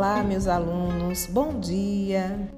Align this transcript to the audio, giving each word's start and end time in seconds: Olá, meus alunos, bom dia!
Olá, 0.00 0.22
meus 0.22 0.46
alunos, 0.46 1.26
bom 1.26 1.60
dia! 1.60 2.48